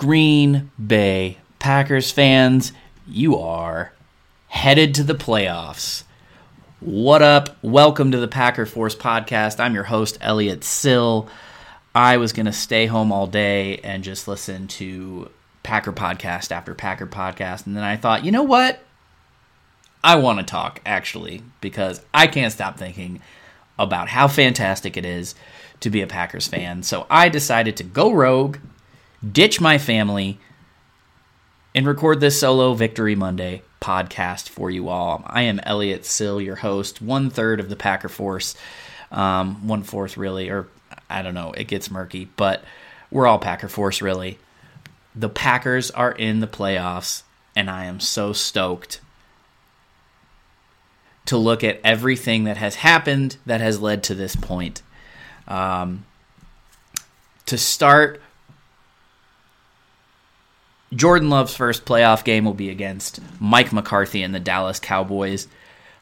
[0.00, 2.72] Green Bay Packers fans,
[3.06, 3.92] you are
[4.48, 6.04] headed to the playoffs.
[6.80, 7.58] What up?
[7.60, 9.60] Welcome to the Packer Force podcast.
[9.60, 11.28] I'm your host, Elliot Sill.
[11.94, 15.30] I was going to stay home all day and just listen to
[15.64, 17.66] Packer podcast after Packer podcast.
[17.66, 18.80] And then I thought, you know what?
[20.02, 23.20] I want to talk, actually, because I can't stop thinking
[23.78, 25.34] about how fantastic it is
[25.80, 26.84] to be a Packers fan.
[26.84, 28.56] So I decided to go rogue,
[29.28, 30.38] ditch my family,
[31.74, 35.22] and record this solo Victory Monday podcast for you all.
[35.26, 38.54] I am Elliot Sill, your host, one third of the Packer Force,
[39.10, 40.68] um, one fourth really, or
[41.08, 42.64] I don't know, it gets murky, but
[43.10, 44.38] we're all Packer Force really.
[45.14, 47.22] The Packers are in the playoffs,
[47.54, 49.00] and I am so stoked
[51.26, 54.82] to look at everything that has happened that has led to this point.
[55.46, 56.06] Um,
[57.46, 58.20] to start,
[60.94, 65.46] Jordan Love's first playoff game will be against Mike McCarthy and the Dallas Cowboys.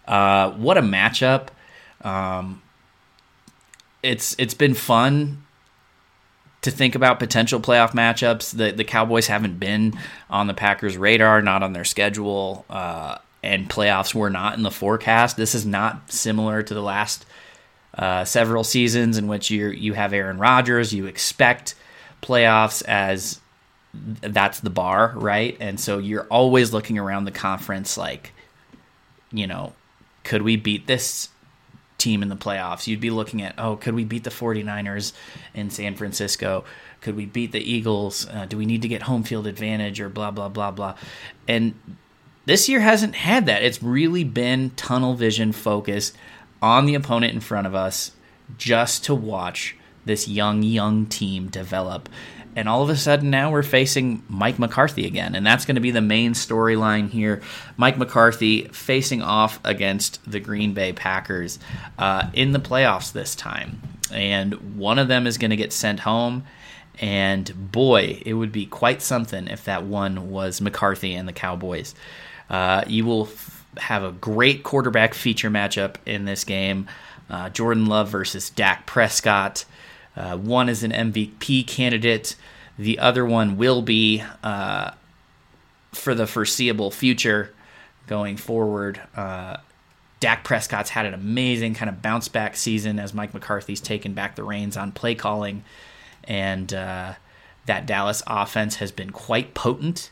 [0.06, 1.48] Uh, what a matchup!
[2.02, 2.62] Um,
[4.02, 5.44] it's it's been fun
[6.62, 8.56] to think about potential playoff matchups.
[8.56, 9.98] The the Cowboys haven't been
[10.30, 14.70] on the Packers' radar, not on their schedule, uh, and playoffs were not in the
[14.70, 15.36] forecast.
[15.36, 17.26] This is not similar to the last
[17.94, 20.94] uh, several seasons in which you you have Aaron Rodgers.
[20.94, 21.74] You expect
[22.22, 23.40] playoffs as
[23.94, 25.56] that's the bar, right?
[25.60, 28.32] And so you're always looking around the conference like,
[29.32, 29.72] you know,
[30.24, 31.30] could we beat this
[31.96, 32.86] team in the playoffs?
[32.86, 35.12] You'd be looking at, oh, could we beat the 49ers
[35.54, 36.64] in San Francisco?
[37.00, 38.26] Could we beat the Eagles?
[38.28, 40.94] Uh, do we need to get home field advantage or blah, blah, blah, blah?
[41.46, 41.74] And
[42.46, 43.62] this year hasn't had that.
[43.62, 46.16] It's really been tunnel vision focused
[46.62, 48.12] on the opponent in front of us
[48.56, 52.08] just to watch this young, young team develop
[52.58, 55.80] and all of a sudden now we're facing Mike McCarthy again, and that's going to
[55.80, 57.40] be the main storyline here.
[57.76, 61.60] Mike McCarthy facing off against the Green Bay Packers
[62.00, 63.80] uh, in the playoffs this time,
[64.12, 66.44] and one of them is going to get sent home.
[67.00, 71.94] And boy, it would be quite something if that one was McCarthy and the Cowboys.
[72.50, 76.88] Uh, you will f- have a great quarterback feature matchup in this game.
[77.30, 79.64] Uh, Jordan Love versus Dak Prescott.
[80.18, 82.34] Uh, one is an MVP candidate.
[82.76, 84.90] The other one will be uh,
[85.92, 87.54] for the foreseeable future
[88.08, 89.00] going forward.
[89.16, 89.58] Uh,
[90.18, 94.34] Dak Prescott's had an amazing kind of bounce back season as Mike McCarthy's taken back
[94.34, 95.62] the reins on play calling.
[96.24, 97.14] And uh,
[97.66, 100.10] that Dallas offense has been quite potent,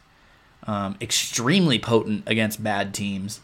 [0.68, 3.40] um, extremely potent against bad teams,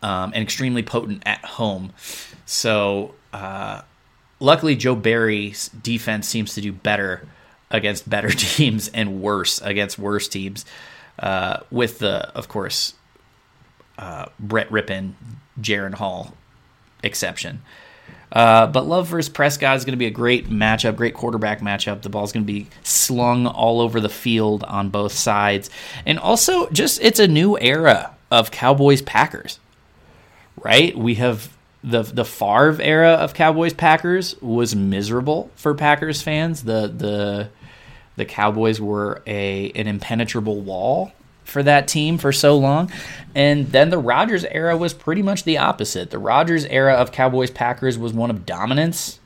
[0.00, 1.92] um, and extremely potent at home.
[2.46, 3.82] So, uh,
[4.40, 7.28] luckily Joe Barry's defense seems to do better
[7.70, 10.64] against better teams and worse against worse teams.
[11.18, 12.94] Uh, with the, of course,
[13.98, 15.12] uh, Brett Rypien,
[15.60, 16.34] Jaren Hall
[17.02, 17.62] exception.
[18.32, 22.02] Uh, but Love versus Prescott is going to be a great matchup, great quarterback matchup.
[22.02, 25.68] The ball's going to be slung all over the field on both sides.
[26.06, 29.58] And also, just it's a new era of Cowboys Packers,
[30.56, 30.96] right?
[30.96, 31.50] We have
[31.82, 36.64] the the Favre era of Cowboys Packers was miserable for Packers fans.
[36.64, 37.48] The the
[38.16, 41.12] the Cowboys were a an impenetrable wall
[41.44, 42.90] for that team for so long.
[43.34, 46.10] And then the Rodgers era was pretty much the opposite.
[46.10, 49.18] The Rodgers era of Cowboys Packers was one of dominance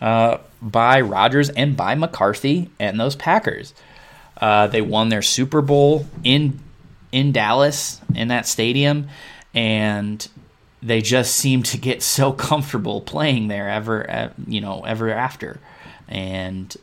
[0.00, 3.74] uh, by Rodgers and by McCarthy and those Packers.
[4.40, 6.60] Uh, they won their Super Bowl in
[7.12, 9.08] in Dallas in that stadium,
[9.54, 10.26] and
[10.84, 15.58] they just seem to get so comfortable playing there ever, you know, ever after.
[16.06, 16.76] And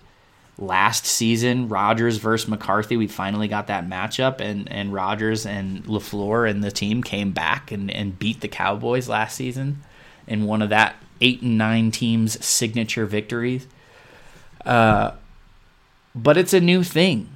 [0.57, 6.49] last season, Rodgers versus McCarthy, we finally got that matchup, and and Rodgers and LaFleur
[6.49, 9.83] and the team came back and and beat the Cowboys last season
[10.25, 13.67] in one of that eight and nine teams' signature victories.
[14.65, 15.11] Uh,
[16.15, 17.29] but it's a new thing.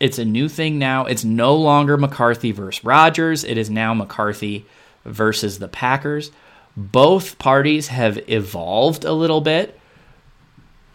[0.00, 1.06] It's a new thing now.
[1.06, 3.44] It's no longer McCarthy versus Rodgers.
[3.44, 4.66] It is now McCarthy
[5.06, 6.30] versus the Packers.
[6.76, 9.78] Both parties have evolved a little bit.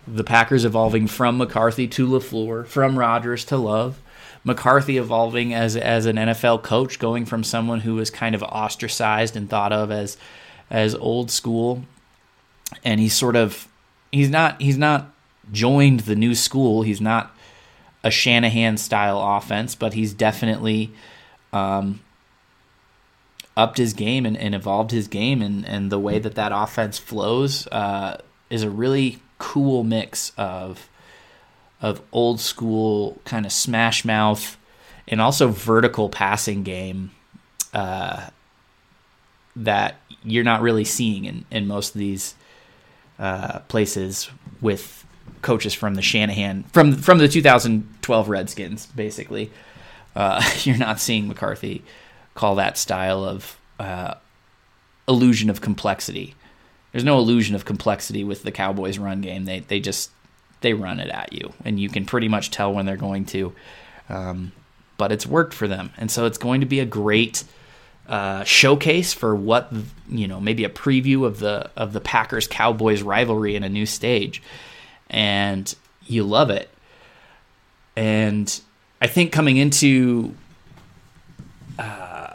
[0.07, 3.99] The Packers evolving from McCarthy to LaFleur, from Rodgers to Love.
[4.43, 9.35] McCarthy evolving as as an NFL coach, going from someone who was kind of ostracized
[9.35, 10.17] and thought of as
[10.69, 11.83] as old school,
[12.83, 13.67] and he's sort of
[14.11, 15.13] he's not he's not
[15.51, 16.81] joined the new school.
[16.81, 17.35] He's not
[18.03, 20.91] a Shanahan style offense, but he's definitely
[21.53, 21.99] um,
[23.61, 26.97] upped his game and, and evolved his game, and, and the way that that offense
[26.97, 28.19] flows uh,
[28.49, 30.87] is a really cool mix of
[31.81, 34.55] of old school kind of smash mouth
[35.07, 37.09] and also vertical passing game
[37.73, 38.29] uh,
[39.55, 42.35] that you're not really seeing in, in most of these
[43.17, 44.29] uh, places
[44.61, 45.03] with
[45.41, 48.85] coaches from the Shanahan from from the 2012 Redskins.
[48.87, 49.51] Basically,
[50.15, 51.83] uh, you're not seeing McCarthy
[52.41, 54.15] call that style of uh,
[55.07, 56.33] illusion of complexity.
[56.91, 59.45] There's no illusion of complexity with the Cowboys' run game.
[59.45, 60.09] They they just
[60.61, 63.53] they run it at you, and you can pretty much tell when they're going to.
[64.09, 64.53] Um,
[64.97, 67.43] but it's worked for them, and so it's going to be a great
[68.09, 69.71] uh, showcase for what
[70.09, 73.85] you know, maybe a preview of the of the Packers Cowboys rivalry in a new
[73.85, 74.41] stage,
[75.11, 75.75] and
[76.07, 76.69] you love it.
[77.95, 78.59] And
[78.99, 80.33] I think coming into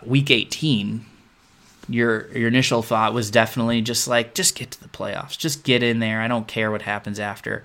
[0.07, 1.05] week 18,
[1.89, 5.83] your your initial thought was definitely just like just get to the playoffs, just get
[5.83, 6.21] in there.
[6.21, 7.65] I don't care what happens after.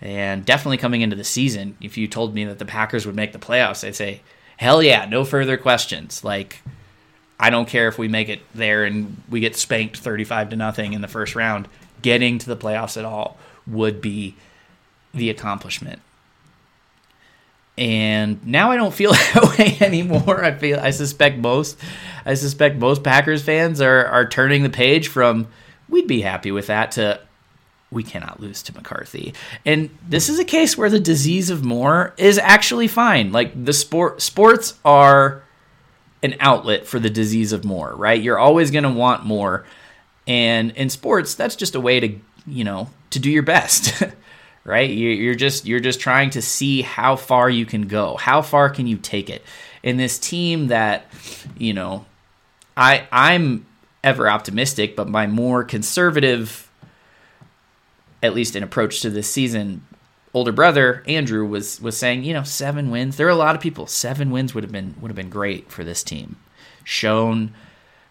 [0.00, 3.32] And definitely coming into the season, if you told me that the Packers would make
[3.32, 4.20] the playoffs, I'd say,
[4.58, 6.22] hell yeah, no further questions.
[6.22, 6.62] Like
[7.38, 10.92] I don't care if we make it there and we get spanked 35 to nothing
[10.92, 11.68] in the first round.
[12.02, 14.36] Getting to the playoffs at all would be
[15.12, 16.00] the accomplishment.
[17.78, 20.44] And now I don't feel that way anymore.
[20.44, 21.78] I feel I suspect most
[22.24, 25.48] I suspect most Packers fans are are turning the page from
[25.88, 27.20] we'd be happy with that to
[27.90, 29.32] we cannot lose to McCarthy.
[29.64, 33.32] And this is a case where the disease of more is actually fine.
[33.32, 35.42] Like the sport sports are
[36.22, 38.20] an outlet for the disease of more, right?
[38.20, 39.64] You're always going to want more.
[40.26, 44.02] And in sports, that's just a way to, you know, to do your best.
[44.66, 44.90] right?
[44.90, 48.16] You're just you're just trying to see how far you can go.
[48.16, 49.42] How far can you take it?
[49.82, 51.06] In this team that,
[51.56, 52.04] you know,
[52.76, 53.64] I I'm
[54.02, 56.68] ever optimistic, but my more conservative,
[58.22, 59.86] at least in approach to this season,
[60.34, 63.16] older brother Andrew was was saying, you know, seven wins.
[63.16, 63.86] There are a lot of people.
[63.86, 66.36] Seven wins would have been would have been great for this team.
[66.82, 67.54] Shown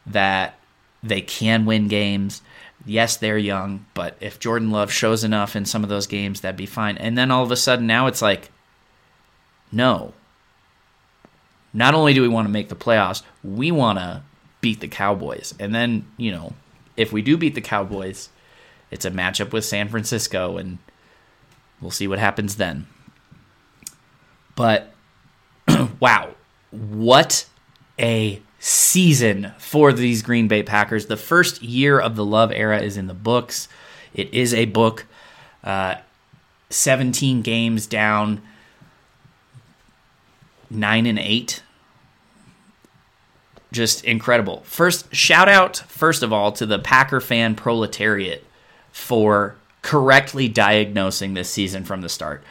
[0.06, 0.58] that
[1.04, 2.42] they can win games.
[2.84, 6.58] Yes, they're young, but if Jordan Love shows enough in some of those games, that'd
[6.58, 6.98] be fine.
[6.98, 8.52] And then all of a sudden now it's like,
[9.72, 10.14] no.
[11.74, 14.24] Not only do we want to make the playoffs, we want to
[14.62, 15.54] beat the Cowboys.
[15.60, 16.54] And then, you know,
[16.96, 18.30] if we do beat the Cowboys,
[18.92, 20.78] it's a matchup with San Francisco and
[21.82, 22.88] We'll see what happens then.
[24.56, 24.94] But
[26.00, 26.34] wow,
[26.72, 27.48] what
[28.00, 31.06] a season for these Green Bay Packers.
[31.06, 33.68] The first year of the Love era is in the books.
[34.12, 35.06] It is a book.
[35.64, 35.98] Uh,
[36.72, 38.42] 17 games down,
[40.72, 41.62] 9 and 8.
[43.72, 44.64] Just incredible.
[44.66, 48.44] First, shout out, first of all, to the Packer fan proletariat
[48.92, 52.44] for correctly diagnosing this season from the start.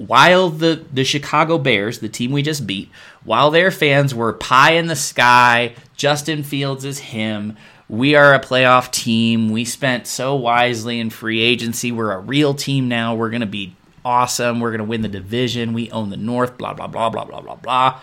[0.00, 2.88] While the, the Chicago Bears, the team we just beat,
[3.22, 8.40] while their fans were pie in the sky, Justin Fields is him, we are a
[8.40, 13.28] playoff team, we spent so wisely in free agency, we're a real team now, we're
[13.28, 16.72] going to be awesome, we're going to win the division, we own the North, blah,
[16.72, 18.00] blah, blah, blah, blah, blah, blah.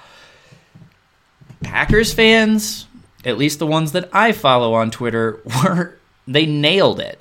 [1.64, 2.86] Packers fans,
[3.26, 5.98] at least the ones that I follow on Twitter, were
[6.28, 7.20] they nailed it.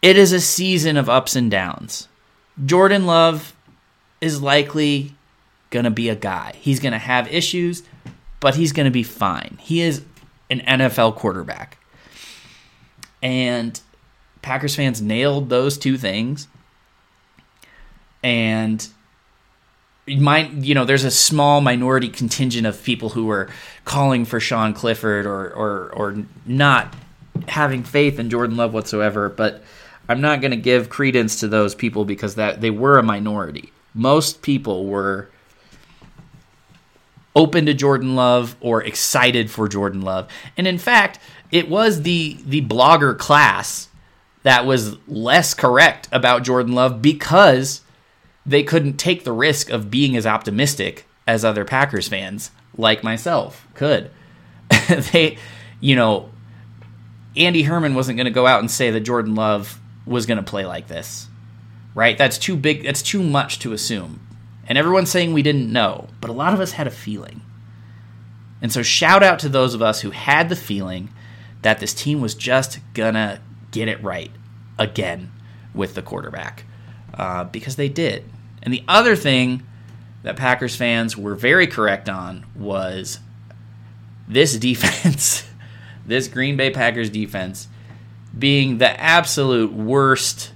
[0.00, 2.08] It is a season of ups and downs.
[2.64, 3.52] Jordan Love
[4.20, 5.14] is likely
[5.70, 6.54] going to be a guy.
[6.56, 7.82] He's going to have issues,
[8.40, 9.58] but he's going to be fine.
[9.60, 10.04] He is
[10.50, 11.78] an NFL quarterback.
[13.22, 13.80] And
[14.42, 16.48] Packers fans nailed those two things.
[18.22, 18.86] And
[20.08, 23.48] mind you know there's a small minority contingent of people who are
[23.84, 26.94] calling for Sean Clifford or or or not
[27.48, 29.62] having faith in Jordan Love whatsoever, but
[30.08, 33.72] I'm not going to give credence to those people because that they were a minority.
[33.96, 35.30] Most people were
[37.34, 40.30] open to Jordan Love or excited for Jordan Love.
[40.56, 41.18] And in fact,
[41.50, 43.88] it was the the blogger class
[44.42, 47.80] that was less correct about Jordan Love because
[48.44, 53.66] they couldn't take the risk of being as optimistic as other Packers fans like myself
[53.74, 54.10] could.
[54.88, 55.38] they,
[55.80, 56.30] you know,
[57.36, 60.44] Andy Herman wasn't going to go out and say that Jordan Love was going to
[60.44, 61.26] play like this.
[61.96, 62.18] Right?
[62.18, 64.20] That's too big, that's too much to assume.
[64.68, 67.40] And everyone's saying we didn't know, but a lot of us had a feeling.
[68.60, 71.08] And so, shout out to those of us who had the feeling
[71.62, 74.30] that this team was just gonna get it right
[74.78, 75.32] again
[75.74, 76.64] with the quarterback
[77.14, 78.24] uh, because they did.
[78.62, 79.62] And the other thing
[80.22, 83.20] that Packers fans were very correct on was
[84.28, 85.48] this defense,
[86.06, 87.68] this Green Bay Packers defense
[88.38, 90.52] being the absolute worst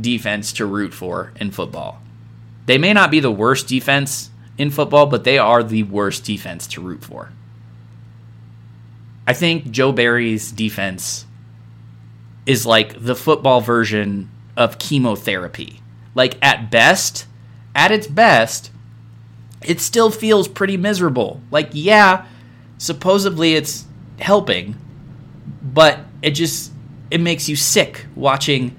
[0.00, 2.00] defense to root for in football.
[2.66, 6.66] They may not be the worst defense in football, but they are the worst defense
[6.68, 7.30] to root for.
[9.26, 11.26] I think Joe Barry's defense
[12.46, 15.80] is like the football version of chemotherapy.
[16.14, 17.26] Like at best,
[17.74, 18.70] at its best,
[19.64, 21.40] it still feels pretty miserable.
[21.50, 22.26] Like yeah,
[22.78, 23.86] supposedly it's
[24.18, 24.76] helping,
[25.62, 26.72] but it just
[27.10, 28.76] it makes you sick watching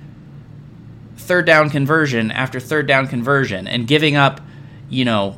[1.23, 4.41] third down conversion after third down conversion and giving up,
[4.89, 5.37] you know,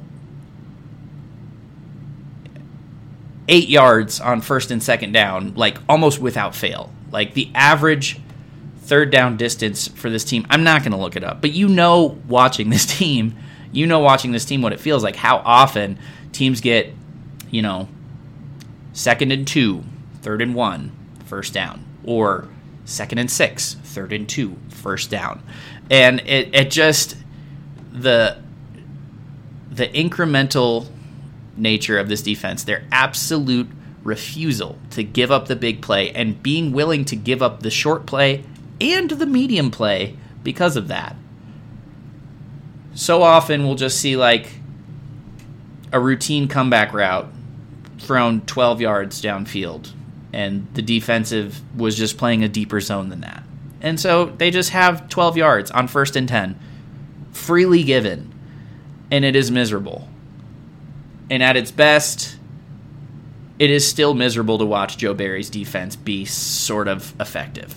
[3.48, 6.92] eight yards on first and second down, like almost without fail.
[7.12, 8.20] Like the average
[8.80, 11.68] third down distance for this team, I'm not going to look it up, but you
[11.68, 13.36] know, watching this team,
[13.72, 16.00] you know, watching this team, what it feels like, how often
[16.32, 16.94] teams get,
[17.50, 17.88] you know,
[18.94, 19.84] second and two,
[20.22, 20.92] third and one,
[21.26, 22.48] first down, or
[22.86, 25.42] second and six, third and two, first down.
[25.90, 27.16] And it, it just,
[27.92, 28.42] the,
[29.72, 30.88] the incremental
[31.58, 33.70] nature of this defense, their absolute
[34.04, 38.06] refusal to give up the big play and being willing to give up the short
[38.06, 38.44] play
[38.80, 41.16] and the medium play because of that.
[42.94, 44.60] So often we'll just see like
[45.92, 47.28] a routine comeback route
[48.00, 49.92] thrown 12 yards downfield
[50.32, 53.44] and the defensive was just playing a deeper zone than that.
[53.82, 56.60] And so they just have 12 yards on first and 10
[57.32, 58.34] freely given
[59.12, 60.08] and it is miserable
[61.30, 62.38] and at its best,
[63.58, 67.76] it is still miserable to watch Joe Barry's defense be sort of effective.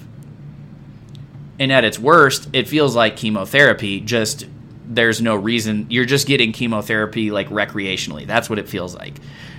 [1.58, 4.46] And at its worst, it feels like chemotherapy, just
[4.86, 5.86] there's no reason.
[5.90, 8.26] You're just getting chemotherapy like recreationally.
[8.26, 9.18] That's what it feels like.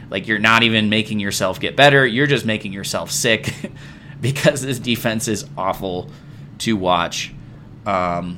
[0.10, 3.53] Like you're not even making yourself get better, you're just making yourself sick
[4.22, 6.10] because this defense is awful
[6.59, 7.33] to watch.
[7.85, 8.37] Um,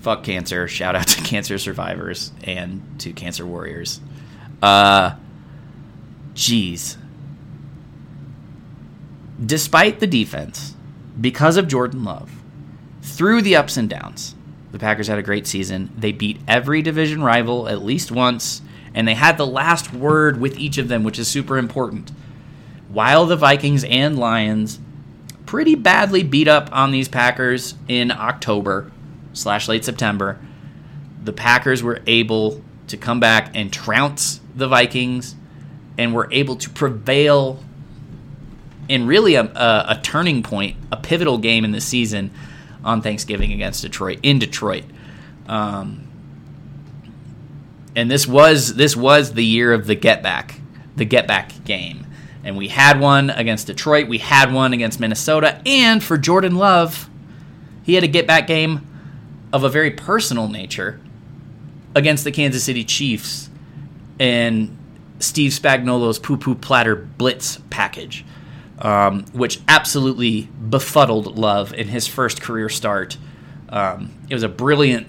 [0.00, 0.66] fuck cancer.
[0.68, 4.00] Shout out to cancer survivors and to cancer warriors.
[4.62, 5.16] Uh,
[6.34, 6.96] jeez.
[9.44, 10.74] Despite the defense,
[11.20, 12.30] because of Jordan Love,
[13.02, 14.34] through the ups and downs,
[14.70, 15.90] the Packers had a great season.
[15.96, 18.62] They beat every division rival at least once,
[18.94, 22.12] and they had the last word with each of them, which is super important.
[22.88, 24.78] While the Vikings and Lions
[25.52, 28.90] pretty badly beat up on these Packers in October,
[29.34, 30.38] slash late September,
[31.22, 35.36] the Packers were able to come back and trounce the Vikings
[35.98, 37.62] and were able to prevail
[38.88, 42.30] in really a, a, a, turning point, a pivotal game in the season
[42.82, 44.84] on Thanksgiving against Detroit in Detroit.
[45.48, 46.08] Um,
[47.94, 50.62] and this was this was the year of the get back,
[50.96, 52.01] the get back game.
[52.44, 57.08] And we had one against Detroit, we had one against Minnesota, and for Jordan Love,
[57.84, 58.86] he had a get back game
[59.52, 61.00] of a very personal nature
[61.94, 63.50] against the Kansas City Chiefs
[64.18, 64.76] and
[65.18, 68.24] Steve Spagnuolo's poo poo platter blitz package,
[68.78, 73.16] um, which absolutely befuddled Love in his first career start.
[73.68, 75.06] Um, it was a brilliant,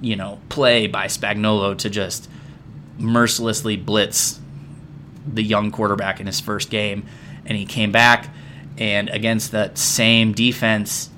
[0.00, 2.28] you know, play by Spagnuolo to just
[2.98, 4.40] mercilessly blitz
[5.26, 7.06] the young quarterback in his first game,
[7.46, 8.28] and he came back
[8.78, 11.10] and against that same defense.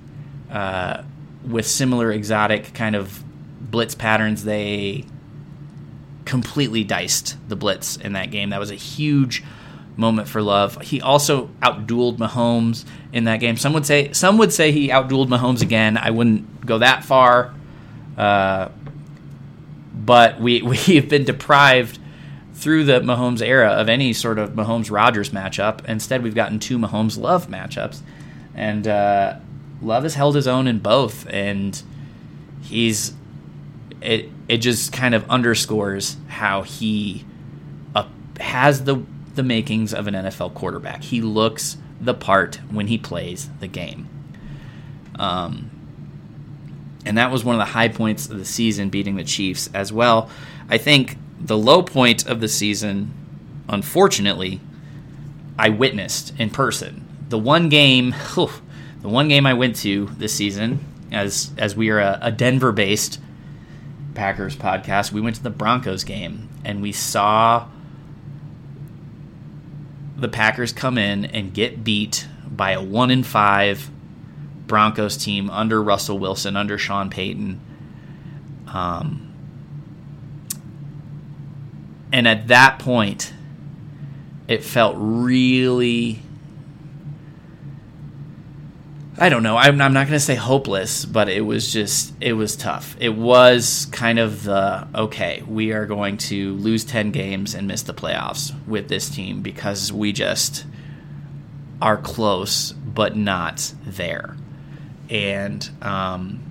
[0.50, 1.02] Uh,
[1.46, 3.22] with similar exotic kind of
[3.60, 5.04] blitz patterns, they
[6.24, 8.50] completely diced the blitz in that game.
[8.50, 9.42] That was a huge
[9.96, 10.80] moment for Love.
[10.82, 13.56] He also outdueled Mahomes in that game.
[13.56, 15.96] Some would say some would say he outdueled Mahomes again.
[15.96, 17.54] I wouldn't go that far,
[18.16, 18.68] uh,
[19.94, 21.98] but we we have been deprived
[22.54, 25.84] through the Mahomes era of any sort of Mahomes Rodgers matchup.
[25.86, 28.00] Instead, we've gotten two Mahomes Love matchups,
[28.54, 29.36] and uh,
[29.82, 31.82] Love has held his own in both, and
[32.62, 33.14] he's
[34.00, 34.30] it.
[34.48, 37.24] It just kind of underscores how he
[37.94, 38.06] uh,
[38.40, 39.02] has the
[39.34, 41.02] the makings of an NFL quarterback.
[41.02, 44.08] He looks the part when he plays the game.
[45.18, 45.70] Um,
[47.04, 49.92] and that was one of the high points of the season, beating the Chiefs as
[49.92, 50.30] well.
[50.68, 53.12] I think the low point of the season,
[53.68, 54.60] unfortunately,
[55.58, 57.06] I witnessed in person.
[57.28, 58.50] The one game, whew,
[59.00, 60.80] the one game I went to this season,
[61.12, 63.20] as as we are a, a Denver based
[64.14, 67.68] Packers podcast, we went to the Broncos game and we saw
[70.16, 73.90] the Packers come in and get beat by a one in five
[74.66, 77.60] Broncos team under Russell Wilson, under Sean Payton.
[78.68, 79.23] Um,
[82.14, 83.34] and at that point,
[84.46, 86.22] it felt really
[89.16, 89.56] I don't know.
[89.56, 92.96] I'm, I'm not going to say hopeless, but it was just, it was tough.
[92.98, 97.82] It was kind of the, okay, we are going to lose 10 games and miss
[97.82, 100.66] the playoffs with this team because we just
[101.80, 104.36] are close, but not there.
[105.08, 106.42] And um,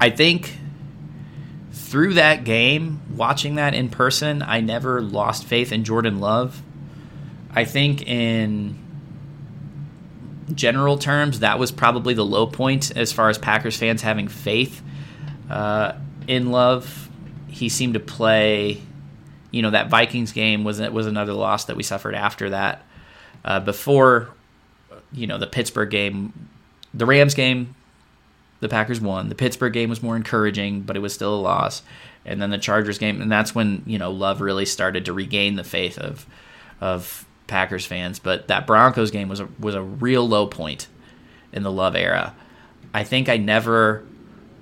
[0.00, 0.56] I think
[1.94, 6.60] through that game, watching that in person, I never lost faith in Jordan Love.
[7.52, 8.76] I think in
[10.52, 14.82] general terms, that was probably the low point as far as Packers fans having faith
[15.48, 15.92] uh,
[16.26, 17.08] in Love.
[17.46, 18.82] He seemed to play,
[19.52, 22.84] you know, that Vikings game was was another loss that we suffered after that.
[23.44, 24.30] Uh, before,
[25.12, 26.32] you know, the Pittsburgh game,
[26.92, 27.76] the Rams game,
[28.64, 29.28] the Packers won.
[29.28, 31.82] The Pittsburgh game was more encouraging, but it was still a loss.
[32.24, 35.56] And then the Chargers game, and that's when you know Love really started to regain
[35.56, 36.26] the faith of
[36.80, 40.88] of Packers fans, but that Broncos game was a, was a real low point
[41.52, 42.34] in the Love era.
[42.94, 44.04] I think I never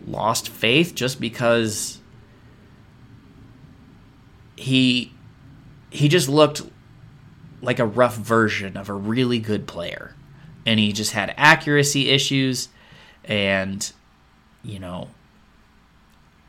[0.06, 2.00] lost faith just because
[4.56, 5.12] he
[5.90, 6.62] he just looked
[7.60, 10.14] like a rough version of a really good player.
[10.66, 12.68] And he just had accuracy issues
[13.24, 13.92] and
[14.62, 15.08] you know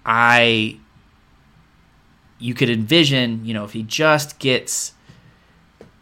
[0.05, 0.77] I
[2.39, 4.93] you could envision, you know, if he just gets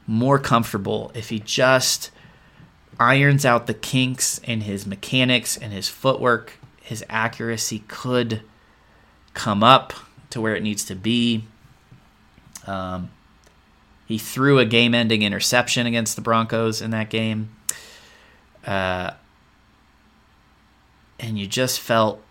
[0.07, 2.11] more comfortable if he just
[2.99, 6.59] irons out the kinks in his mechanics and his footwork.
[6.81, 8.41] His accuracy could
[9.33, 9.93] come up
[10.29, 11.45] to where it needs to be.
[12.67, 13.09] Um,
[14.05, 17.55] he threw a game ending interception against the Broncos in that game.
[18.67, 19.11] Uh,
[21.21, 22.21] and you just felt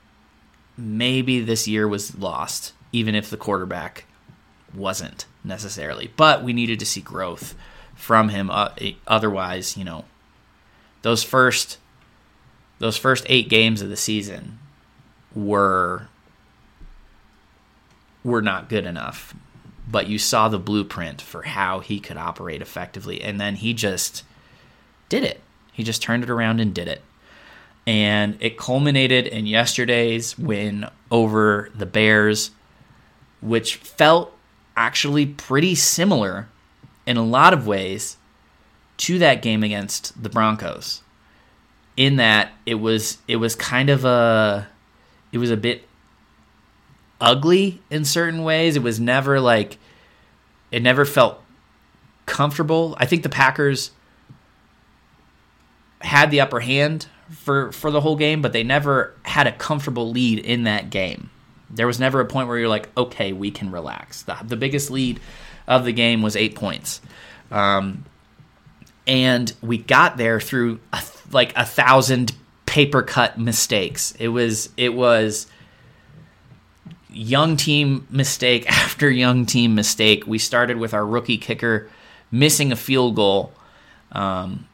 [0.76, 4.04] maybe this year was lost, even if the quarterback
[4.74, 6.10] wasn't necessarily.
[6.16, 7.54] But we needed to see growth
[7.94, 8.50] from him.
[8.50, 8.70] Uh,
[9.06, 10.04] otherwise, you know,
[11.02, 11.78] those first
[12.78, 14.58] those first eight games of the season
[15.34, 16.08] were
[18.24, 19.34] were not good enough.
[19.88, 24.24] But you saw the blueprint for how he could operate effectively, and then he just
[25.08, 25.40] did it.
[25.72, 27.02] He just turned it around and did it.
[27.86, 32.50] And it culminated in yesterday's win over the Bears,
[33.40, 34.32] which felt
[34.76, 36.48] actually pretty similar
[37.06, 38.16] in a lot of ways
[38.98, 41.02] to that game against the Broncos.
[41.96, 44.68] In that it was it was kind of a
[45.32, 45.86] it was a bit
[47.20, 48.76] ugly in certain ways.
[48.76, 49.78] It was never like
[50.70, 51.42] it never felt
[52.26, 52.94] comfortable.
[52.98, 53.90] I think the Packers
[56.00, 60.10] had the upper hand for for the whole game, but they never had a comfortable
[60.10, 61.30] lead in that game.
[61.70, 64.22] There was never a point where you're like, okay, we can relax.
[64.22, 65.20] The, the biggest lead
[65.68, 67.00] of the game was eight points.
[67.50, 68.04] Um,
[69.06, 72.34] and we got there through a, like a thousand
[72.66, 74.14] paper cut mistakes.
[74.18, 75.46] It was it was
[77.08, 80.26] young team mistake after young team mistake.
[80.26, 81.88] We started with our rookie kicker
[82.30, 83.52] missing a field goal.
[84.12, 84.68] Um,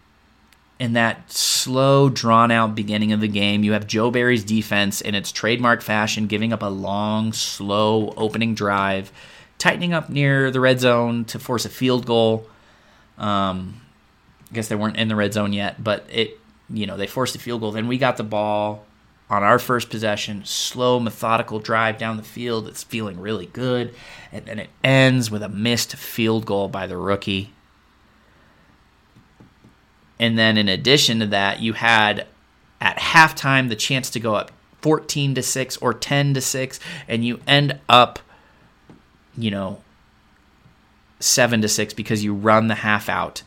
[0.79, 5.15] in that slow, drawn out beginning of the game, you have Joe Barry's defense in
[5.15, 9.11] its trademark fashion, giving up a long, slow opening drive,
[9.59, 12.47] tightening up near the red zone to force a field goal.
[13.17, 13.81] Um,
[14.51, 17.35] I guess they weren't in the red zone yet, but it, you know, they forced
[17.35, 17.73] a field goal.
[17.73, 18.85] Then we got the ball
[19.29, 22.69] on our first possession, slow, methodical drive down the field.
[22.69, 23.95] It's feeling really good.
[24.31, 27.53] And then it ends with a missed field goal by the rookie.
[30.19, 32.27] And then in addition to that, you had
[32.81, 34.51] at halftime the chance to go up
[34.83, 38.19] 14 to 6 or 10 to 6 and you end up
[39.37, 39.81] you know
[41.19, 43.43] 7 to 6 because you run the half out.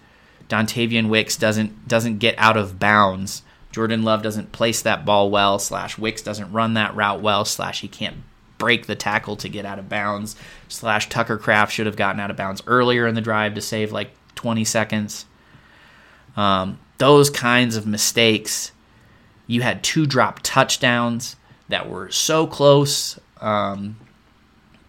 [0.47, 3.43] Dontayvion Wicks doesn't doesn't get out of bounds.
[3.71, 7.81] Jordan Love doesn't place that ball well, slash Wicks doesn't run that route well, slash
[7.81, 8.17] he can't
[8.57, 10.35] break the tackle to get out of bounds,
[10.67, 13.91] slash Tucker Kraft should have gotten out of bounds earlier in the drive to save
[13.91, 15.25] like 20 seconds.
[16.35, 18.71] Um, those kinds of mistakes.
[19.47, 21.35] You had two drop touchdowns
[21.69, 23.19] that were so close.
[23.41, 23.97] Um,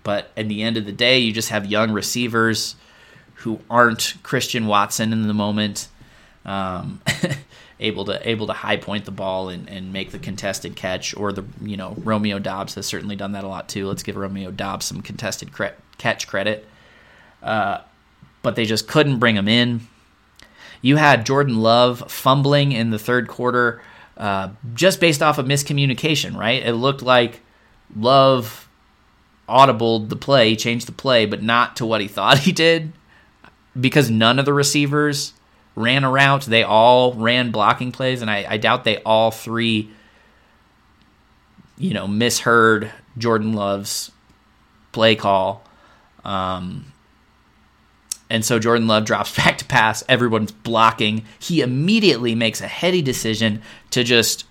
[0.03, 2.74] but at the end of the day, you just have young receivers
[3.35, 5.88] who aren't Christian Watson in the moment,
[6.44, 7.00] um,
[7.81, 11.16] able to able to high point the ball and, and make the contested catch.
[11.16, 13.87] Or the you know Romeo Doubs has certainly done that a lot too.
[13.87, 16.66] Let's give Romeo Doubs some contested cre- catch credit.
[17.42, 17.81] Uh,
[18.42, 19.87] but they just couldn't bring him in.
[20.83, 23.81] You had Jordan Love fumbling in the third quarter
[24.16, 26.62] uh, just based off of miscommunication, right?
[26.62, 27.40] It looked like
[27.97, 28.69] Love
[29.49, 32.93] audibled the play, changed the play, but not to what he thought he did
[33.79, 35.33] because none of the receivers
[35.75, 36.43] ran a route.
[36.43, 39.90] They all ran blocking plays, and I, I doubt they all three,
[41.79, 44.11] you know, misheard Jordan Love's
[44.93, 45.64] play call.
[46.25, 46.93] Um,
[48.31, 50.03] and so Jordan Love drops back to pass.
[50.09, 51.25] Everyone's blocking.
[51.38, 54.47] He immediately makes a heady decision to just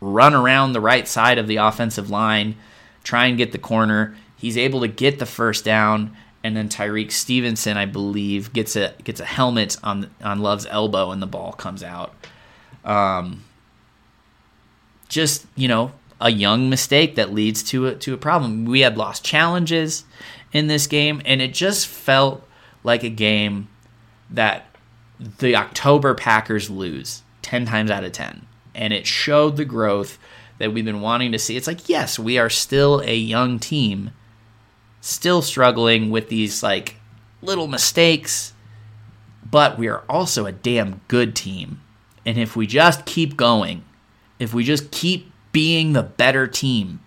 [0.00, 2.56] run around the right side of the offensive line,
[3.02, 4.16] try and get the corner.
[4.36, 8.94] He's able to get the first down, and then Tyrique Stevenson, I believe, gets a
[9.04, 12.14] gets a helmet on on Love's elbow, and the ball comes out.
[12.84, 13.44] Um,
[15.08, 18.64] just you know, a young mistake that leads to a to a problem.
[18.64, 20.04] We had lost challenges
[20.52, 22.46] in this game, and it just felt
[22.84, 23.68] like a game
[24.30, 24.66] that
[25.38, 30.18] the October Packers lose ten times out of ten and it showed the growth
[30.58, 31.56] that we've been wanting to see.
[31.56, 34.10] It's like, yes, we are still a young team,
[35.00, 36.96] still struggling with these like
[37.40, 38.52] little mistakes,
[39.48, 41.80] but we are also a damn good team.
[42.24, 43.84] And if we just keep going,
[44.38, 47.00] if we just keep being the better team,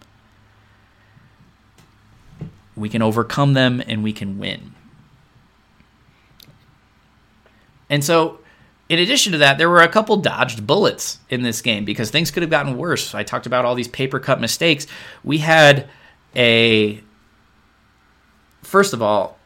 [2.75, 4.74] we can overcome them and we can win.
[7.89, 8.39] And so
[8.87, 12.29] in addition to that, there were a couple dodged bullets in this game because things
[12.29, 13.15] could have gotten worse.
[13.15, 14.85] I talked about all these paper cut mistakes.
[15.23, 15.89] We had
[16.35, 17.01] a
[18.61, 19.37] first of all,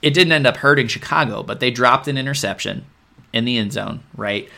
[0.00, 2.84] it didn't end up hurting Chicago, but they dropped an interception
[3.32, 4.48] in the end zone, right?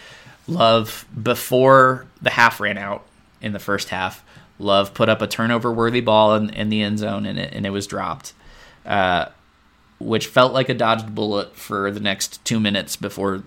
[0.47, 3.05] Love before the half ran out
[3.43, 4.25] in the first half.
[4.59, 7.67] Love put up a turnover worthy ball in, in the end zone and it, and
[7.67, 8.33] it was dropped.
[8.87, 9.27] Uh,
[9.99, 13.45] which felt like a dodged bullet for the next two minutes before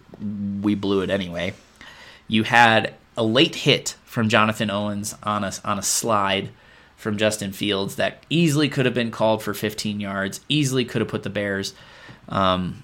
[0.61, 1.53] we blew it anyway.
[2.27, 6.49] You had a late hit from Jonathan Owens on a, on a slide
[6.95, 11.09] from Justin Fields that easily could have been called for 15 yards, easily could have
[11.09, 11.73] put the Bears
[12.29, 12.83] um,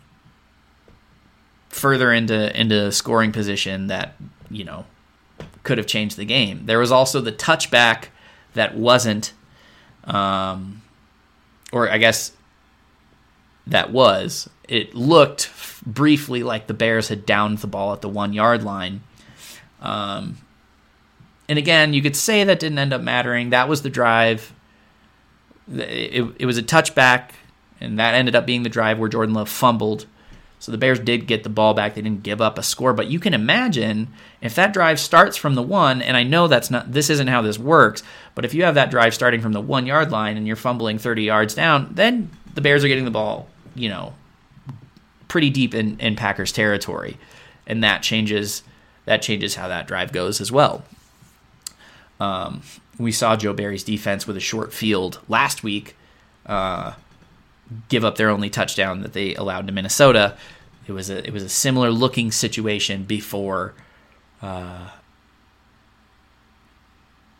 [1.69, 4.15] further into into scoring position that
[4.49, 4.85] you know
[5.63, 6.65] could have changed the game.
[6.65, 8.05] There was also the touchback
[8.53, 9.33] that wasn't,
[10.03, 10.81] um,
[11.71, 12.31] or I guess
[13.67, 14.49] that was.
[14.67, 15.51] It looked
[15.85, 19.01] briefly like the Bears had downed the ball at the one yard line.
[19.81, 20.37] Um,
[21.49, 23.49] and again, you could say that didn't end up mattering.
[23.49, 24.53] That was the drive.
[25.71, 27.31] It, it was a touchback,
[27.79, 30.05] and that ended up being the drive where Jordan Love fumbled.
[30.59, 31.95] So the Bears did get the ball back.
[31.95, 32.93] They didn't give up a score.
[32.93, 34.07] But you can imagine
[34.41, 37.41] if that drive starts from the one, and I know that's not this isn't how
[37.41, 38.01] this works,
[38.33, 40.97] but if you have that drive starting from the one yard line and you're fumbling
[40.97, 44.13] 30 yards down, then the Bears are getting the ball you know,
[45.27, 47.17] pretty deep in, in Packers territory,
[47.67, 48.63] and that changes
[49.05, 50.83] that changes how that drive goes as well.
[52.19, 52.61] Um,
[52.97, 55.95] we saw Joe Barry's defense with a short field last week
[56.45, 56.93] uh,
[57.89, 60.37] give up their only touchdown that they allowed to Minnesota.
[60.87, 63.73] It was a it was a similar looking situation before.
[64.41, 64.89] Uh,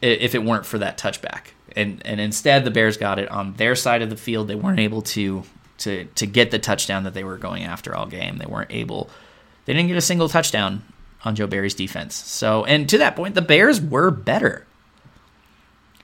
[0.02, 3.76] if it weren't for that touchback, and and instead the Bears got it on their
[3.76, 5.44] side of the field, they weren't able to
[5.80, 8.38] to to get the touchdown that they were going after all game.
[8.38, 9.10] They weren't able.
[9.66, 10.84] They didn't get a single touchdown
[11.26, 12.16] on Joe Barry's defense.
[12.16, 14.66] So, and to that point, the Bears were better.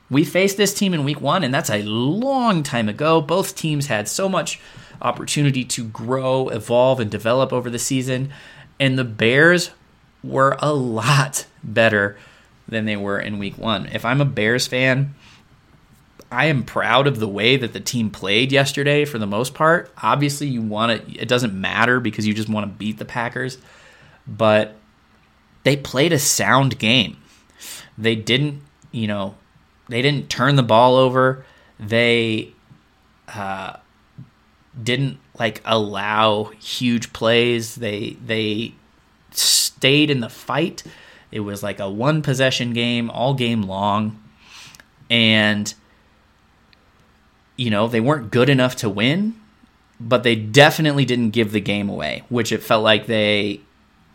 [0.09, 3.21] We faced this team in week one, and that's a long time ago.
[3.21, 4.59] Both teams had so much
[5.01, 8.31] opportunity to grow, evolve, and develop over the season.
[8.79, 9.71] And the Bears
[10.23, 12.17] were a lot better
[12.67, 13.87] than they were in week one.
[13.87, 15.13] If I'm a Bears fan,
[16.31, 19.91] I am proud of the way that the team played yesterday for the most part.
[20.01, 23.57] Obviously, you want it, it doesn't matter because you just want to beat the Packers,
[24.27, 24.75] but
[25.63, 27.17] they played a sound game.
[27.97, 28.61] They didn't,
[28.91, 29.35] you know,
[29.87, 31.43] they didn't turn the ball over.
[31.79, 32.53] They
[33.27, 33.77] uh,
[34.81, 37.75] didn't like allow huge plays.
[37.75, 38.73] They they
[39.31, 40.83] stayed in the fight.
[41.31, 44.21] It was like a one possession game all game long.
[45.09, 45.73] And
[47.59, 49.35] you know, they weren't good enough to win,
[49.99, 53.59] but they definitely didn't give the game away, which it felt like they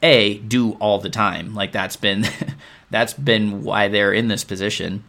[0.02, 1.54] a do all the time.
[1.54, 2.24] Like that's been
[2.90, 5.04] that's been why they're in this position.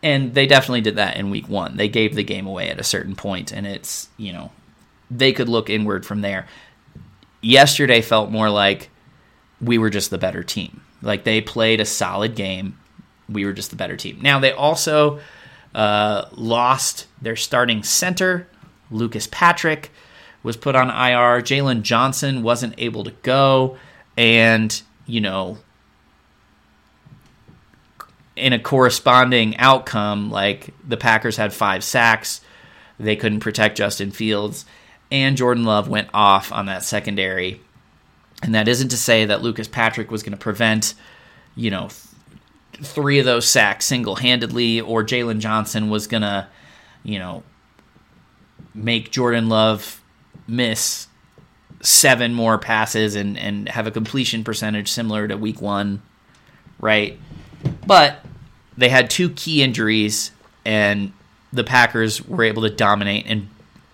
[0.00, 1.76] And they definitely did that in week 1.
[1.76, 4.52] They gave the game away at a certain point and it's, you know,
[5.10, 6.46] they could look inward from there.
[7.40, 8.90] Yesterday felt more like
[9.60, 10.82] we were just the better team.
[11.02, 12.78] Like they played a solid game.
[13.28, 14.20] We were just the better team.
[14.22, 15.18] Now they also
[15.74, 18.48] uh, lost their starting center,
[18.90, 19.90] Lucas Patrick,
[20.42, 21.42] was put on IR.
[21.42, 23.76] Jaylon Johnson wasn't able to go.
[24.16, 25.58] And, you know,
[28.36, 32.40] in a corresponding outcome, like the Packers had five sacks,
[32.98, 34.64] they couldn't protect Justin Fields,
[35.10, 37.60] and Jordan Love went off on that secondary
[38.42, 40.94] And that isn't to say that Lucas Patrick was going to prevent,
[41.56, 41.88] you know,
[42.76, 46.46] three of those sacks single handedly, or Jaylon Johnson was going to,
[47.02, 47.42] you know,
[48.74, 50.02] make Jordan Love
[50.46, 51.06] miss
[51.80, 56.02] seven more passes and, and have a completion percentage similar to week one,
[56.80, 57.18] right?
[57.86, 58.24] But
[58.76, 60.30] they had two key injuries,
[60.64, 61.12] and
[61.52, 63.50] the Packers were able to dominate in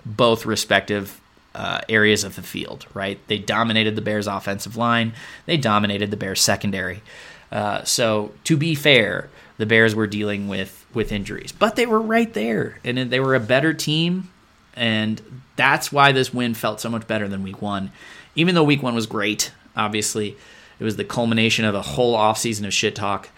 [0.06, 1.20] both respective
[1.54, 3.18] uh, areas of the field, right?
[3.26, 5.12] They dominated the Bears' offensive line,
[5.46, 7.02] they dominated the Bears' secondary.
[7.50, 12.00] Uh, so, to be fair, the Bears were dealing with, with injuries, but they were
[12.00, 14.30] right there, and they were a better team,
[14.74, 17.90] and that's why this win felt so much better than week one.
[18.36, 20.36] Even though week one was great, obviously,
[20.78, 23.28] it was the culmination of a whole offseason of shit talk.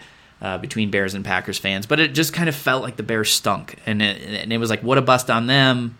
[0.41, 3.31] Uh, between Bears and Packers fans, but it just kind of felt like the Bears
[3.31, 5.97] stunk, and it, and it was like, what a bust on them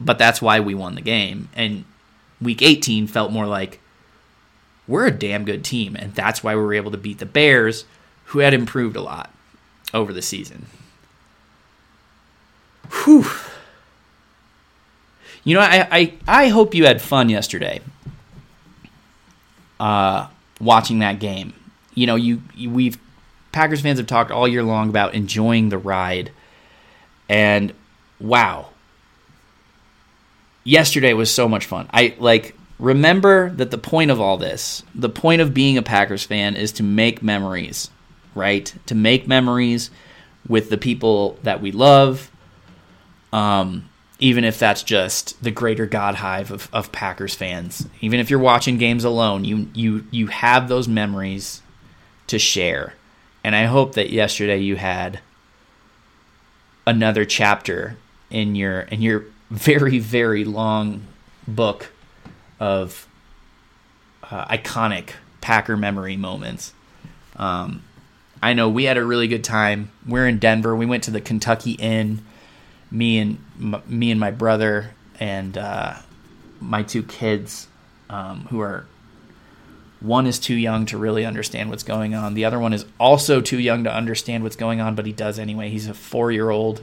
[0.00, 1.48] but that's why we won the game.
[1.54, 1.84] And
[2.40, 3.80] week 18 felt more like
[4.88, 7.84] we're a damn good team, and that's why we were able to beat the Bears,
[8.26, 9.30] who had improved a lot
[9.94, 10.66] over the season.
[13.04, 13.26] Whew.
[15.44, 17.80] You know, I, I, I hope you had fun yesterday
[19.78, 20.28] uh,
[20.60, 21.54] watching that game.
[21.94, 22.98] You know, you, you we've
[23.52, 26.30] Packers fans have talked all year long about enjoying the ride,
[27.28, 27.72] and
[28.20, 28.68] wow,
[30.64, 31.88] yesterday was so much fun.
[31.92, 36.24] I like remember that the point of all this, the point of being a Packers
[36.24, 37.90] fan is to make memories,
[38.34, 38.72] right?
[38.86, 39.90] To make memories
[40.48, 42.30] with the people that we love.
[43.32, 43.88] Um,
[44.20, 47.86] even if that's just the greater God hive of, of Packers fans.
[48.00, 51.62] Even if you're watching games alone, you you you have those memories
[52.26, 52.94] to share.
[53.44, 55.20] And I hope that yesterday you had
[56.86, 57.96] another chapter
[58.30, 61.06] in your in your very very long
[61.46, 61.92] book
[62.60, 63.06] of
[64.22, 66.72] uh, iconic Packer memory moments.
[67.36, 67.82] Um,
[68.42, 69.90] I know we had a really good time.
[70.06, 70.74] We're in Denver.
[70.76, 72.24] We went to the Kentucky Inn.
[72.90, 75.94] Me and m- me and my brother and uh,
[76.60, 77.66] my two kids,
[78.08, 78.86] um, who are
[80.00, 82.34] one is too young to really understand what's going on.
[82.34, 85.38] The other one is also too young to understand what's going on, but he does
[85.38, 85.70] anyway.
[85.70, 86.82] He's a four year old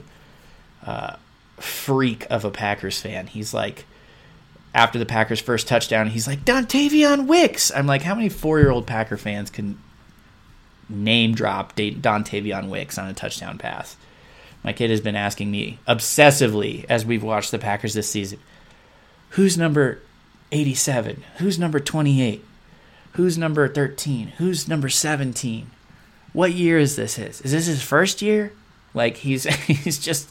[0.84, 1.16] uh,
[1.56, 3.26] freak of a Packers fan.
[3.26, 3.86] He's like,
[4.76, 7.72] after the Packers' first touchdown, he's like, Dontayvion Wicks.
[7.74, 9.78] I'm like, how many four year old Packer fans can
[10.90, 13.96] name drop Dontayvion Wicks on a touchdown pass?
[14.62, 18.38] My kid has been asking me obsessively as we've watched the Packers this season
[19.30, 20.00] who's number
[20.52, 21.24] 87?
[21.38, 22.44] Who's number 28?
[23.12, 24.28] Who's number 13?
[24.36, 25.70] Who's number 17?
[26.34, 27.40] What year is this his?
[27.40, 28.52] Is this his first year?
[28.92, 30.28] Like he's he's just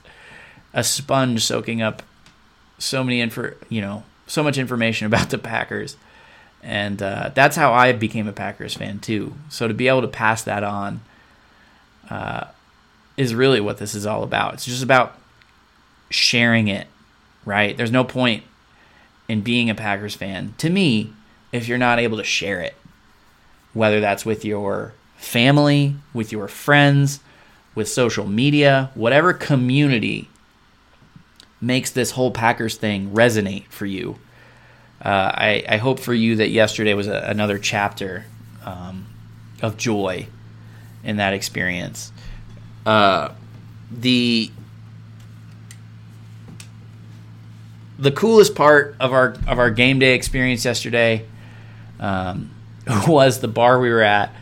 [0.72, 2.04] a sponge soaking up
[2.78, 5.98] so many info, you know, so much information about the Packers.
[6.64, 9.36] And uh, that's how I became a Packers fan too.
[9.50, 11.02] So to be able to pass that on
[12.10, 12.46] uh,
[13.18, 14.56] is really what this is all about.
[14.56, 15.18] It's just about
[16.10, 16.88] sharing it,
[17.46, 17.78] right?
[17.78, 18.44] There's no point
[19.28, 21.14] in being a Packers fan to me
[21.52, 22.76] if you're not able to share it,
[23.74, 27.20] whether that's with your family, with your friends,
[27.74, 30.30] with social media, whatever community
[31.66, 34.20] makes this whole Packers thing resonate for you.
[35.04, 38.26] Uh, I, I, hope for you that yesterday was a, another chapter
[38.64, 39.06] um,
[39.62, 40.28] of joy
[41.04, 42.12] in that experience.
[42.86, 43.34] Uh,
[43.92, 44.52] the
[48.00, 51.26] the coolest part of our of our game day experience yesterday
[52.00, 52.52] um,
[53.08, 54.34] was the bar we were at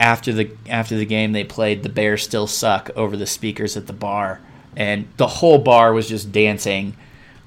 [0.00, 1.32] after the after the game.
[1.32, 4.40] They played "The Bears Still Suck" over the speakers at the bar
[4.76, 6.96] and the whole bar was just dancing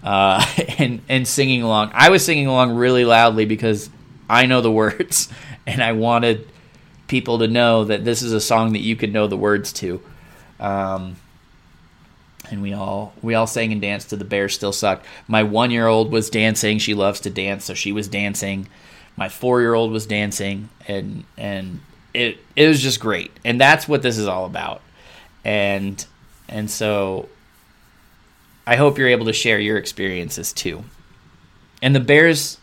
[0.03, 0.45] uh,
[0.77, 1.91] and and singing along.
[1.93, 3.89] I was singing along really loudly because
[4.29, 5.29] I know the words,
[5.65, 6.47] and I wanted
[7.07, 10.01] people to know that this is a song that you could know the words to.
[10.59, 11.15] Um,
[12.51, 15.03] and we all we all sang and danced to the bear still suck.
[15.27, 16.79] My one year old was dancing.
[16.79, 18.67] She loves to dance, so she was dancing.
[19.15, 21.81] My four year old was dancing, and and
[22.13, 23.31] it it was just great.
[23.43, 24.81] And that's what this is all about.
[25.43, 26.03] And
[26.49, 27.29] and so
[28.67, 30.83] I hope you're able to share your experiences too.
[31.81, 32.57] And the Bears,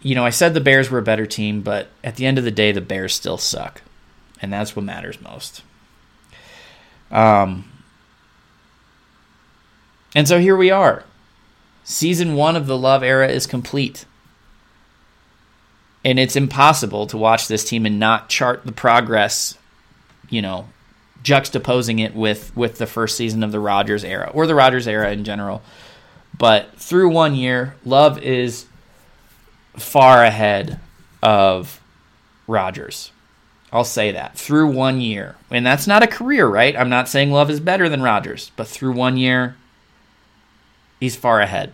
[0.00, 2.44] you know, I said the Bears were a better team, but at the end of
[2.44, 3.82] the day, the Bears still suck.
[4.40, 5.62] And that's what matters most.
[7.10, 7.70] Um,
[10.14, 11.04] and so here we are.
[11.84, 14.04] Season one of the Love era is complete.
[16.04, 19.58] And it's impossible to watch this team and not chart the progress,
[20.28, 20.68] you know,
[21.24, 25.10] juxtaposing it with with the first season of the Rodgers era or the Rodgers era
[25.10, 25.62] in general.
[26.36, 28.66] But through one year, Love is
[29.76, 30.78] far ahead
[31.22, 31.80] of
[32.46, 33.10] Rodgers.
[33.72, 35.34] I'll say that through one year.
[35.50, 36.76] And that's not a career, right?
[36.76, 39.56] I'm not saying Love is better than Rodgers, but through one year,
[41.00, 41.72] he's far ahead.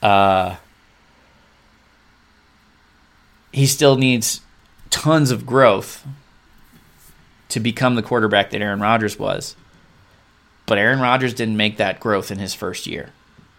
[0.00, 0.56] Uh,
[3.52, 4.42] he still needs
[4.90, 6.06] tons of growth
[7.48, 9.56] to become the quarterback that Aaron Rodgers was.
[10.66, 13.10] But Aaron Rodgers didn't make that growth in his first year.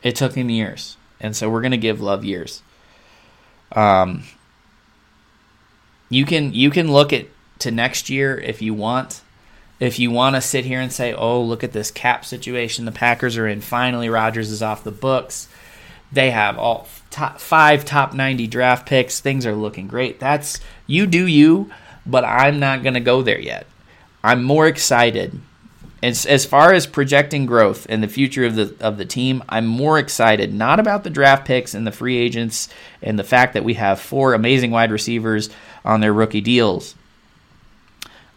[0.04, 0.96] It took him years.
[1.20, 2.62] And so we're going to give Love years.
[3.72, 4.24] Um,
[6.10, 7.28] you can you can look at
[7.60, 9.22] to next year if you want.
[9.80, 12.92] If you want to sit here and say, "Oh, look at this cap situation the
[12.92, 13.62] Packers are in.
[13.62, 15.48] Finally, Rodgers is off the books.
[16.12, 19.20] They have all top five top 90 draft picks.
[19.20, 21.72] Things are looking great." That's you do you,
[22.06, 23.68] but I'm not going to go there yet.
[24.24, 25.40] I'm more excited
[26.02, 29.68] as, as far as projecting growth in the future of the of the team, I'm
[29.68, 32.70] more excited not about the draft picks and the free agents
[33.02, 35.50] and the fact that we have four amazing wide receivers
[35.84, 36.96] on their rookie deals.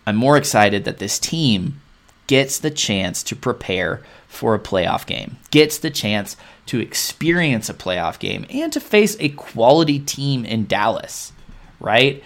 [0.06, 1.80] I'm more excited that this team
[2.26, 7.74] gets the chance to prepare for a playoff game, gets the chance to experience a
[7.74, 11.32] playoff game, and to face a quality team in Dallas,
[11.78, 12.22] right?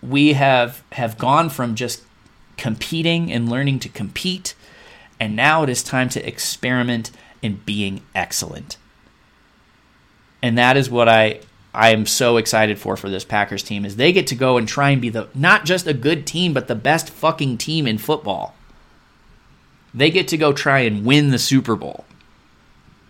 [0.00, 2.02] We have have gone from just
[2.56, 4.54] competing and learning to compete.
[5.20, 7.10] And now it is time to experiment
[7.42, 8.76] in being excellent.
[10.42, 11.40] And that is what I
[11.72, 14.68] I am so excited for for this Packers team is they get to go and
[14.68, 17.98] try and be the not just a good team but the best fucking team in
[17.98, 18.54] football.
[19.92, 22.04] They get to go try and win the Super Bowl.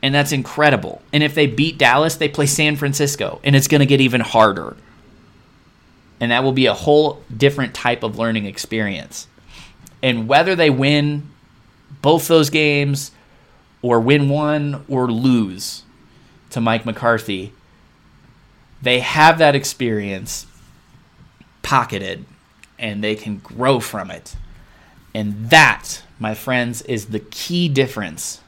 [0.03, 1.01] And that's incredible.
[1.13, 4.21] And if they beat Dallas, they play San Francisco and it's going to get even
[4.21, 4.77] harder.
[6.21, 9.27] And that will be a whole different type of learning experience
[10.05, 11.31] and whether they win
[12.03, 13.11] both those games
[13.81, 15.83] or win one or lose
[16.51, 17.55] to Mike McCarthy,
[18.83, 20.47] they have that experience
[21.63, 22.27] pocketed
[22.79, 24.37] and they can grow from it.
[25.15, 28.43] And that, my friends, is the key difference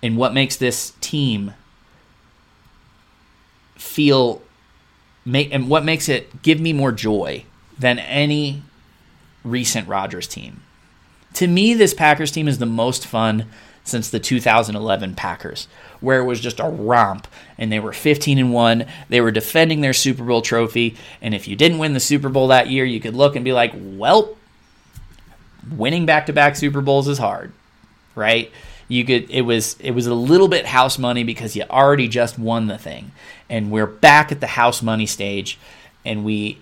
[0.00, 1.54] in what makes this team
[3.74, 4.40] feel
[5.24, 7.44] make and what makes it give me more joy
[7.76, 8.62] than any
[9.44, 10.62] recent Rodgers team.
[11.34, 13.46] To me, this Packers team is the most fun
[13.84, 15.68] since the 2011 Packers,
[16.00, 17.26] where it was just a romp
[17.58, 18.86] and they were 15 and 1.
[19.08, 22.48] They were defending their Super Bowl trophy, and if you didn't win the Super Bowl
[22.48, 24.36] that year, you could look and be like, "Well,
[25.76, 27.52] winning back-to-back Super Bowls is hard."
[28.14, 28.50] Right?
[28.88, 32.38] You could it was it was a little bit house money because you already just
[32.38, 33.12] won the thing.
[33.48, 35.58] And we're back at the house money stage
[36.04, 36.58] and we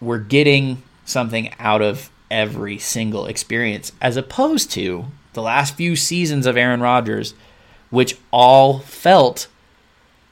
[0.00, 6.46] we're getting something out of every single experience, as opposed to the last few seasons
[6.46, 7.34] of Aaron Rodgers,
[7.90, 9.48] which all felt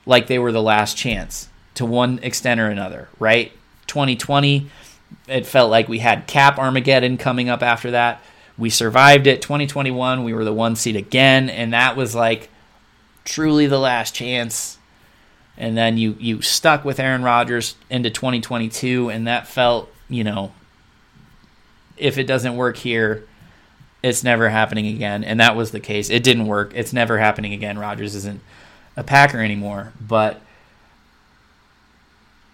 [0.06, 3.52] like they were the last chance to one extent or another, right?
[3.86, 4.70] 2020,
[5.28, 8.22] it felt like we had Cap Armageddon coming up after that.
[8.56, 9.42] We survived it.
[9.42, 12.50] 2021, we were the one seed again, and that was like
[13.24, 14.78] truly the last chance.
[15.56, 20.52] And then you you stuck with Aaron Rodgers into 2022, and that felt, you know,
[21.98, 23.26] if it doesn't work here,
[24.02, 25.24] it's never happening again.
[25.24, 26.10] And that was the case.
[26.10, 26.72] It didn't work.
[26.74, 27.78] It's never happening again.
[27.78, 28.40] Rodgers isn't
[28.96, 29.92] a Packer anymore.
[30.00, 30.40] But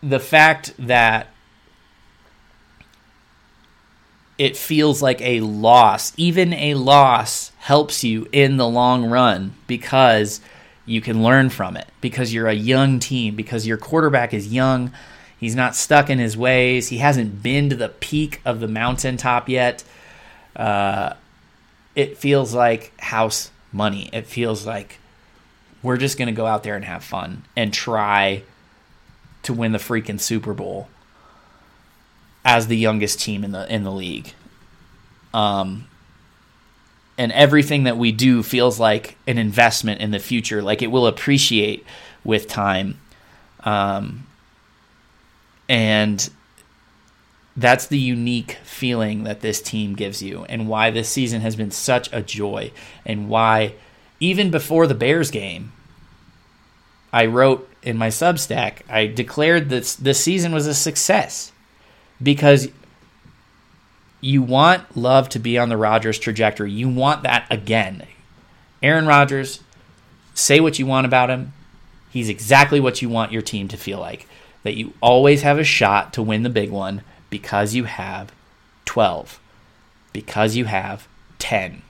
[0.02, 1.28] the fact that
[4.36, 10.40] it feels like a loss, even a loss helps you in the long run because
[10.86, 14.92] you can learn from it, because you're a young team, because your quarterback is young
[15.44, 16.88] He's not stuck in his ways.
[16.88, 19.84] He hasn't been to the peak of the mountaintop yet.
[20.56, 21.12] Uh,
[21.94, 24.08] it feels like house money.
[24.10, 24.98] It feels like
[25.82, 28.42] we're just going to go out there and have fun and try
[29.42, 30.88] to win the freaking Super Bowl
[32.42, 34.32] as the youngest team in the in the league.
[35.34, 35.88] Um,
[37.18, 40.62] and everything that we do feels like an investment in the future.
[40.62, 41.84] Like it will appreciate
[42.24, 42.98] with time.
[43.60, 44.26] Um,
[45.68, 46.30] and
[47.56, 51.70] that's the unique feeling that this team gives you and why this season has been
[51.70, 52.72] such a joy
[53.06, 53.74] and why
[54.20, 55.72] even before the Bears game
[57.12, 61.52] I wrote in my Substack I declared that this season was a success
[62.22, 62.68] because
[64.20, 66.72] you want love to be on the Rodgers trajectory.
[66.72, 68.06] You want that again.
[68.82, 69.60] Aaron Rodgers,
[70.34, 71.52] say what you want about him.
[72.10, 74.26] He's exactly what you want your team to feel like
[74.64, 78.32] that you always have a shot to win the big one because you have
[78.86, 79.38] 12,
[80.12, 81.06] because you have
[81.38, 81.82] 10.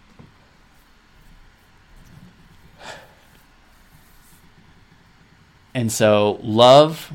[5.72, 7.11] And so, Love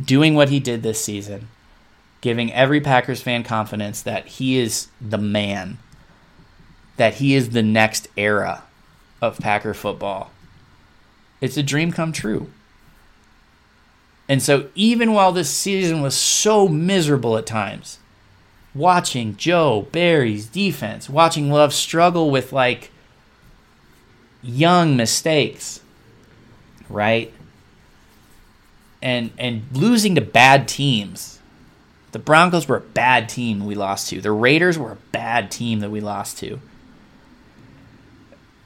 [0.00, 1.48] doing what he did this season,
[2.20, 5.78] giving every Packers fan confidence that he is the man,
[6.96, 8.62] that he is the next era
[9.20, 10.30] of Packer football.
[11.40, 12.50] It's a dream come true.
[14.28, 17.98] And so, even while this season was so miserable at times,
[18.74, 22.90] watching Joe Barry's defense, watching Love struggle with like
[24.42, 25.80] young mistakes,
[26.88, 27.32] right?
[29.00, 31.40] And and losing to bad teams.
[32.12, 34.20] The Broncos were a bad team we lost to.
[34.20, 36.60] The Raiders were a bad team that we lost to.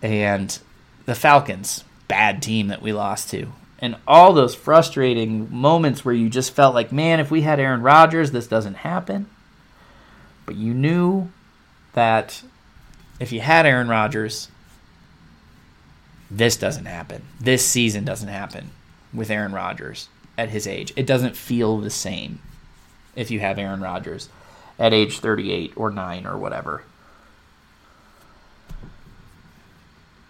[0.00, 0.56] And
[1.06, 3.52] the Falcons, bad team that we lost to.
[3.82, 7.82] And all those frustrating moments where you just felt like, man, if we had Aaron
[7.82, 9.26] Rodgers, this doesn't happen.
[10.46, 11.30] But you knew
[11.92, 12.42] that
[13.18, 14.48] if you had Aaron Rodgers,
[16.30, 17.22] this doesn't happen.
[17.40, 18.70] This season doesn't happen
[19.12, 20.08] with Aaron Rodgers
[20.38, 20.92] at his age.
[20.96, 22.40] It doesn't feel the same
[23.16, 24.28] if you have Aaron Rodgers
[24.78, 26.84] at age 38 or 9 or whatever.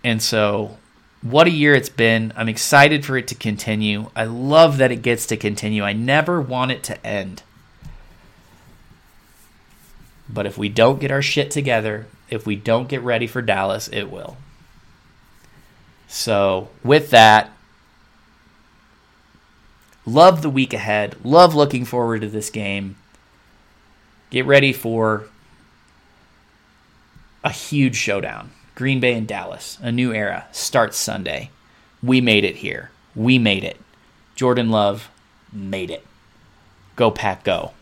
[0.03, 0.78] And so,
[1.22, 2.32] what a year it's been.
[2.36, 4.10] I'm excited for it to continue.
[4.14, 5.84] I love that it gets to continue.
[5.84, 7.42] I never want it to end.
[10.28, 13.88] But if we don't get our shit together, if we don't get ready for Dallas,
[13.88, 14.36] it will.
[16.08, 17.50] So, with that,
[20.04, 21.16] love the week ahead.
[21.24, 22.96] Love looking forward to this game.
[24.30, 25.28] Get ready for
[27.44, 28.50] a huge showdown.
[28.74, 31.50] Green Bay and Dallas, a new era starts Sunday.
[32.02, 32.90] We made it here.
[33.14, 33.78] We made it.
[34.34, 35.10] Jordan Love
[35.52, 36.06] made it.
[36.96, 37.72] Go Pack Go.